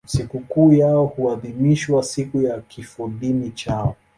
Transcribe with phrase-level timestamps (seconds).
[0.07, 3.95] Sikukuu yao huadhimishwa siku ya kifodini chao.